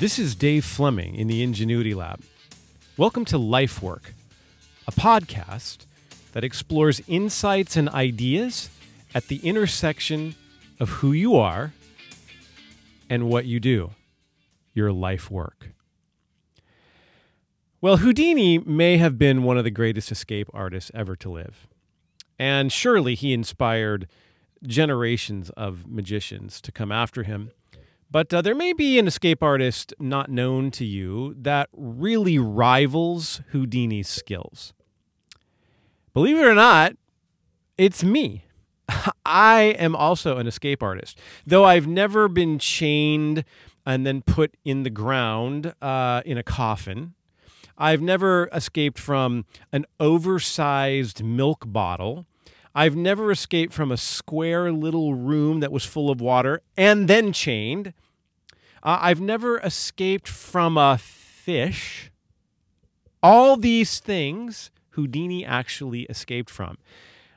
[0.00, 2.22] This is Dave Fleming in the Ingenuity Lab.
[2.96, 4.14] Welcome to Life Work,
[4.88, 5.84] a podcast
[6.32, 8.70] that explores insights and ideas
[9.14, 10.36] at the intersection
[10.80, 11.74] of who you are
[13.10, 13.90] and what you do,
[14.72, 15.68] your life work.
[17.82, 21.66] Well, Houdini may have been one of the greatest escape artists ever to live.
[22.38, 24.08] And surely he inspired
[24.62, 27.50] generations of magicians to come after him.
[28.10, 33.40] But uh, there may be an escape artist not known to you that really rivals
[33.52, 34.72] Houdini's skills.
[36.12, 36.94] Believe it or not,
[37.78, 38.44] it's me.
[39.24, 43.44] I am also an escape artist, though I've never been chained
[43.86, 47.14] and then put in the ground uh, in a coffin.
[47.78, 52.26] I've never escaped from an oversized milk bottle.
[52.74, 57.32] I've never escaped from a square little room that was full of water and then
[57.32, 57.92] chained.
[58.82, 62.10] Uh, I've never escaped from a fish.
[63.22, 66.78] All these things Houdini actually escaped from.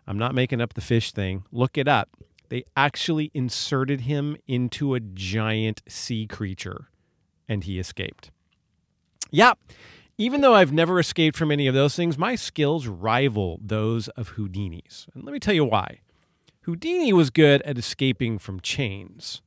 [0.05, 1.45] I'm not making up the fish thing.
[1.51, 2.09] Look it up.
[2.49, 6.89] They actually inserted him into a giant sea creature
[7.47, 8.31] and he escaped.
[9.31, 9.53] Yeah,
[10.23, 14.29] even though I've never escaped from any of those things, my skills rival those of
[14.29, 15.05] Houdini's.
[15.13, 15.99] And let me tell you why.
[16.61, 19.41] Houdini was good at escaping from chains.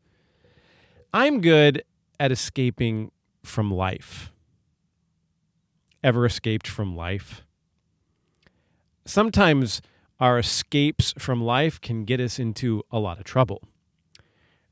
[1.15, 1.83] I'm good
[2.21, 3.11] at escaping
[3.43, 4.31] from life.
[6.05, 7.41] Ever escaped from life?
[9.07, 9.81] Sometimes
[10.21, 13.63] our escapes from life can get us into a lot of trouble.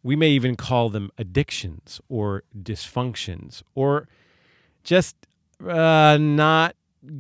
[0.02, 4.06] We may even call them addictions or dysfunctions or
[4.82, 5.16] just
[5.68, 6.76] uh, not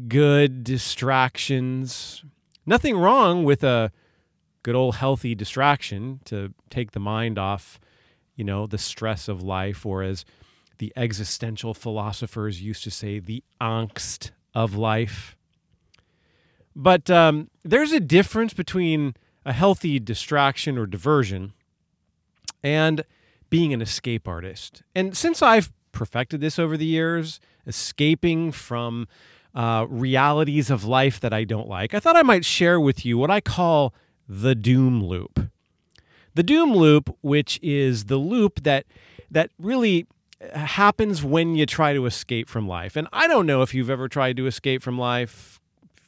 [0.08, 2.24] good distractions.
[2.66, 3.92] Nothing wrong with a
[4.62, 7.78] good old healthy distraction to take the mind off,
[8.34, 10.24] you know, the stress of life, or as
[10.78, 15.36] the existential philosophers used to say, the angst of life.
[16.74, 19.14] But um, there's a difference between
[19.44, 21.52] a healthy distraction or diversion
[22.62, 23.04] and
[23.50, 24.82] being an escape artist.
[24.94, 29.08] And since I've perfected this over the years, escaping from
[29.54, 33.16] uh, realities of life that I don't like, I thought I might share with you
[33.16, 33.94] what I call
[34.28, 35.48] the doom loop.
[36.34, 38.86] The doom loop, which is the loop that
[39.30, 40.06] that really
[40.54, 42.96] happens when you try to escape from life.
[42.96, 45.60] And I don't know if you've ever tried to escape from life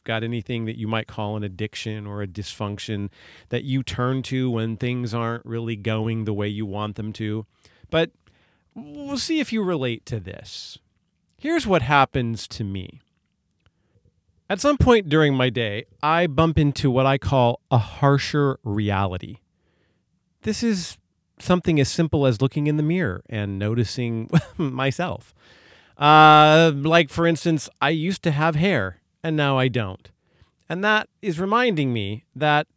[0.07, 3.09] got anything that you might call an addiction or a dysfunction
[3.49, 7.45] that you turn to when things aren't really going the way you want them to.
[7.91, 8.11] But
[8.77, 10.77] we'll see if you relate to this.
[11.37, 13.01] Here's what happens to me.
[14.49, 19.37] At some point during my day, I bump into what I call a harsher reality.
[20.43, 20.97] This is
[21.39, 25.33] something as simple as looking in the mirror and noticing myself.
[25.97, 30.09] Uh, like, for instance, I used to have hair and now I don't.
[30.69, 32.67] And that is reminding me that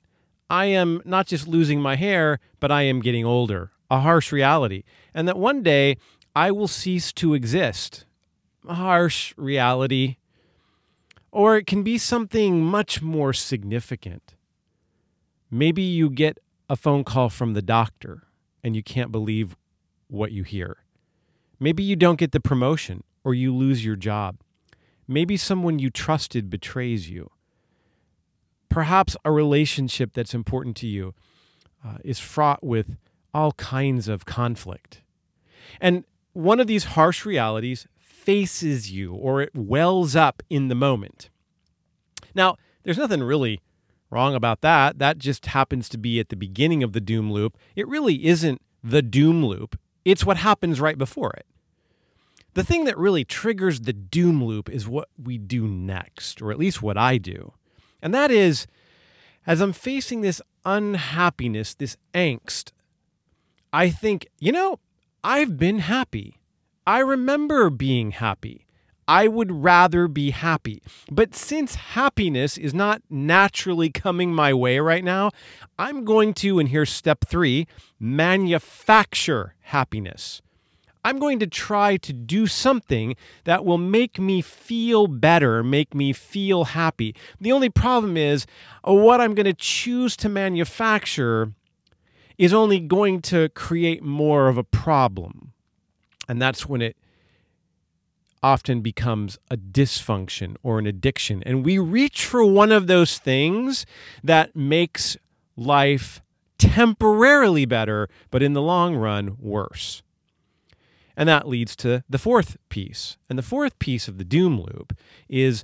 [0.49, 4.84] I am not just losing my hair, but I am getting older, a harsh reality.
[5.12, 5.97] And that one day
[6.34, 8.05] I will cease to exist.
[8.69, 10.17] A harsh reality.
[11.33, 14.34] Or it can be something much more significant.
[15.51, 18.23] Maybe you get a phone call from the doctor
[18.62, 19.56] and you can't believe
[20.09, 20.78] what you hear.
[21.59, 24.39] Maybe you don't get the promotion or you lose your job.
[25.07, 27.31] Maybe someone you trusted betrays you.
[28.69, 31.15] Perhaps a relationship that's important to you
[31.84, 32.97] uh, is fraught with
[33.35, 35.03] all kinds of conflict.
[35.81, 41.31] And one of these harsh realities faces you or it wells up in the moment.
[42.35, 43.61] Now, there's nothing really
[44.11, 44.99] wrong about that.
[44.99, 47.57] That just happens to be at the beginning of the doom loop.
[47.77, 51.45] It really isn't the doom loop, it's what happens right before it
[52.55, 56.59] the thing that really triggers the doom loop is what we do next, or at
[56.59, 57.53] least what I do.
[58.03, 58.67] And that is,
[59.47, 62.73] as I'm facing this unhappiness, this angst,
[63.73, 64.81] I think, you know,
[65.23, 66.41] I've been happy.
[66.87, 68.67] I remember being happy.
[69.07, 70.83] I would rather be happy.
[71.11, 75.31] But since happiness is not naturally coming my way right now,
[75.78, 77.67] I'm going to, and here's step three,
[77.99, 80.43] manufacture happiness.
[81.05, 86.13] I'm going to try to do something that will make me feel better, make me
[86.13, 87.16] feel happy.
[87.41, 88.47] The only problem is
[88.87, 91.53] uh, what I'm going to choose to manufacture
[92.41, 95.53] is only going to create more of a problem.
[96.27, 96.97] And that's when it
[98.42, 101.42] often becomes a dysfunction or an addiction.
[101.45, 103.84] And we reach for one of those things
[104.25, 105.19] that makes
[105.54, 106.22] life
[106.57, 110.03] temporarily better, but in the long run, worse.
[111.15, 113.19] And that leads to the fourth piece.
[113.28, 114.97] And the fourth piece of the doom loop
[115.28, 115.63] is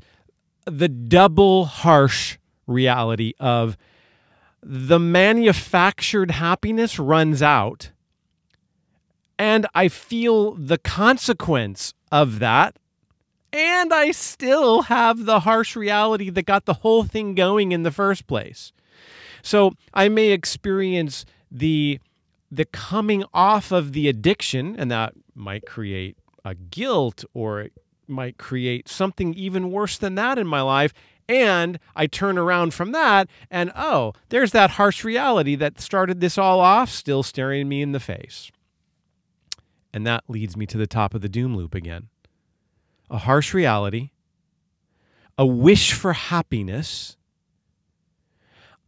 [0.66, 2.36] the double harsh
[2.66, 3.78] reality of
[4.68, 7.90] the manufactured happiness runs out.
[9.38, 12.76] And I feel the consequence of that.
[13.52, 17.92] And I still have the harsh reality that got the whole thing going in the
[17.92, 18.72] first place.
[19.40, 22.00] So I may experience the
[22.50, 27.72] the coming off of the addiction, and that might create a guilt or it
[28.08, 30.92] might create something even worse than that in my life.
[31.28, 36.38] And I turn around from that, and oh, there's that harsh reality that started this
[36.38, 38.52] all off, still staring me in the face.
[39.92, 42.08] And that leads me to the top of the doom loop again
[43.08, 44.10] a harsh reality,
[45.38, 47.16] a wish for happiness,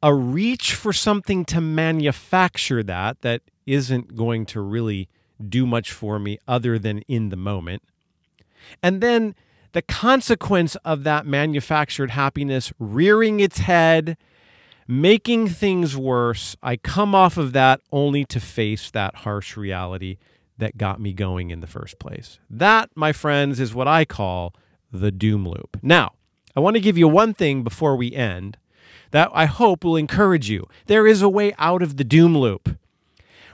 [0.03, 5.09] a reach for something to manufacture that that isn't going to really
[5.49, 7.83] do much for me other than in the moment.
[8.83, 9.35] And then
[9.73, 14.17] the consequence of that manufactured happiness rearing its head,
[14.87, 20.17] making things worse, I come off of that only to face that harsh reality
[20.57, 22.39] that got me going in the first place.
[22.51, 24.55] That, my friends, is what I call
[24.91, 25.79] the doom loop.
[25.83, 26.13] Now,
[26.57, 28.57] I want to give you one thing before we end
[29.11, 30.67] that I hope will encourage you.
[30.87, 32.77] There is a way out of the doom loop.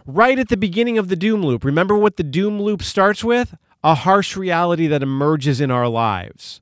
[0.07, 3.55] Right at the beginning of the doom loop, remember what the doom loop starts with?
[3.85, 6.61] A harsh reality that emerges in our lives.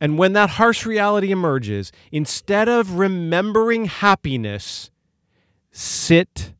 [0.00, 4.90] And when that harsh reality emerges, instead of remembering happiness,
[5.70, 6.52] sit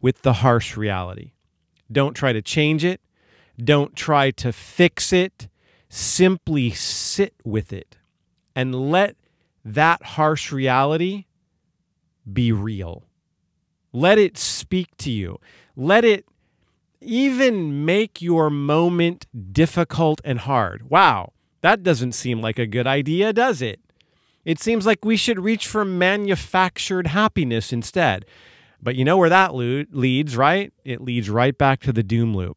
[0.00, 1.32] with the harsh reality.
[1.92, 3.00] Don't try to change it.
[3.58, 5.48] Don't try to fix it.
[5.88, 7.98] Simply sit with it
[8.54, 9.16] and let
[9.64, 11.26] that harsh reality
[12.32, 13.04] be real.
[13.92, 15.40] Let it speak to you.
[15.76, 16.24] Let it
[17.00, 20.90] even make your moment difficult and hard.
[20.90, 23.80] Wow, that doesn't seem like a good idea, does it?
[24.44, 28.24] It seems like we should reach for manufactured happiness instead.
[28.82, 30.72] But you know where that leads, right?
[30.84, 32.56] It leads right back to the doom loop.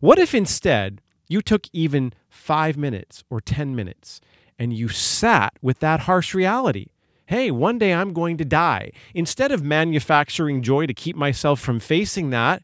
[0.00, 4.20] What if instead you took even five minutes or 10 minutes
[4.58, 6.88] and you sat with that harsh reality.
[7.26, 8.92] Hey, one day I'm going to die.
[9.14, 12.62] Instead of manufacturing joy to keep myself from facing that,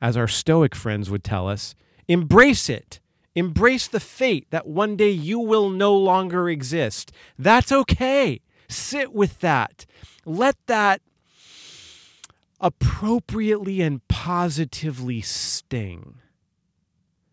[0.00, 1.74] as our Stoic friends would tell us,
[2.06, 3.00] embrace it.
[3.34, 7.12] Embrace the fate that one day you will no longer exist.
[7.38, 8.40] That's okay.
[8.68, 9.86] Sit with that.
[10.24, 11.00] Let that
[12.60, 16.18] appropriately and positively sting.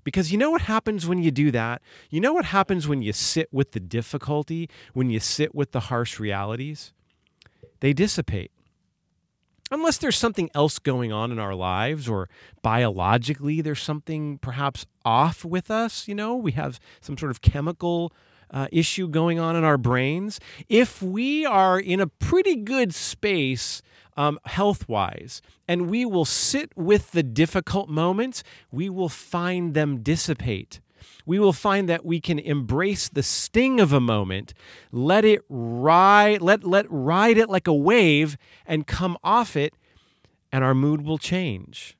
[0.03, 1.81] Because you know what happens when you do that?
[2.11, 5.79] You know what happens when you sit with the difficulty, when you sit with the
[5.79, 6.93] harsh realities?
[7.79, 8.51] They dissipate.
[9.71, 12.29] Unless there's something else going on in our lives, or
[12.61, 18.13] biologically there's something perhaps off with us, you know, we have some sort of chemical
[18.51, 20.39] uh, issue going on in our brains.
[20.69, 23.81] If we are in a pretty good space
[24.15, 30.01] um, health wise, and we will sit with the difficult moments, we will find them
[30.01, 30.79] dissipate.
[31.25, 34.53] We will find that we can embrace the sting of a moment,
[34.91, 39.73] let it ride, let, let ride it like a wave, and come off it,
[40.51, 41.97] and our mood will change.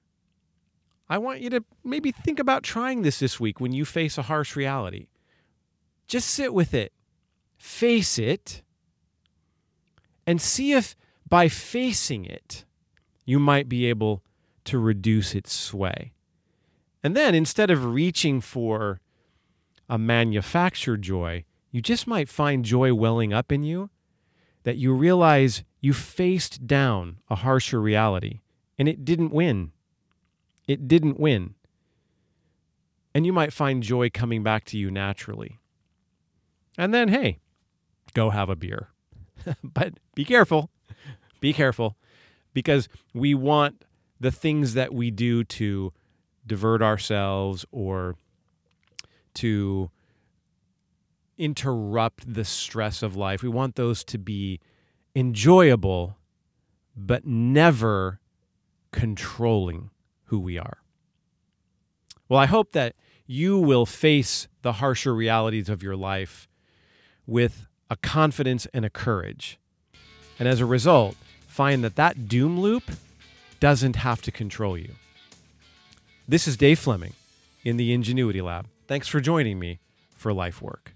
[1.08, 4.24] I want you to maybe think about trying this this week when you face a
[4.24, 5.08] harsh reality.
[6.08, 6.92] Just sit with it,
[7.58, 8.62] face it,
[10.26, 10.96] and see if
[11.28, 12.66] by facing it,
[13.26, 14.24] you might be able
[14.66, 16.14] to reduce its sway.
[17.06, 19.00] And then instead of reaching for
[19.88, 23.92] a manufactured joy, you just might find joy welling up in you
[24.64, 28.40] that you realize you faced down a harsher reality
[28.80, 29.72] and it didn't win.
[30.68, 31.54] It didn't win.
[33.14, 35.60] And you might find joy coming back to you naturally.
[36.76, 37.38] And then, hey,
[38.16, 38.90] go have a beer.
[39.64, 40.72] but be careful
[41.40, 41.98] be careful
[42.52, 43.86] because we want
[44.20, 45.94] the things that we do to
[46.46, 48.16] divert ourselves or
[49.36, 49.90] to
[51.38, 53.44] interrupt the stress of life.
[53.44, 54.60] We want those to be
[55.16, 56.18] enjoyable,
[56.96, 58.20] but never
[58.92, 59.90] controlling
[60.26, 60.78] who we are.
[62.30, 62.96] Well, I hope that
[63.28, 66.48] you will face the harsher realities of your life
[67.28, 69.60] with a confidence and a courage.
[70.40, 71.16] And as a result,
[71.48, 72.84] find that that doom loop
[73.60, 74.92] doesn't have to control you.
[76.28, 77.14] This is Dave Fleming
[77.64, 78.66] in the Ingenuity Lab.
[78.88, 79.78] Thanks for joining me
[80.18, 80.95] for Life Work.